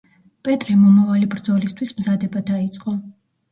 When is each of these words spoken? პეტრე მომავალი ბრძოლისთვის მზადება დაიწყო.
პეტრე 0.47 0.77
მომავალი 0.85 1.29
ბრძოლისთვის 1.35 1.95
მზადება 2.01 2.45
დაიწყო. 2.51 2.99